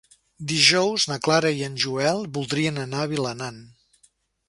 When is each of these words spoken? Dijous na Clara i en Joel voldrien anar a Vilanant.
Dijous 0.51 1.05
na 1.11 1.17
Clara 1.27 1.53
i 1.59 1.63
en 1.67 1.77
Joel 1.85 2.25
voldrien 2.39 2.83
anar 2.89 3.07
a 3.07 3.15
Vilanant. 3.15 3.65